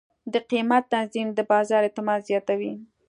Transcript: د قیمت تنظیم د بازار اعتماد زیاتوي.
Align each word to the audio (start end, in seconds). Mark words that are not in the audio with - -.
د 0.33 0.35
قیمت 0.51 0.83
تنظیم 0.93 1.27
د 1.33 1.39
بازار 1.51 1.81
اعتماد 1.85 2.19
زیاتوي. 2.29 2.73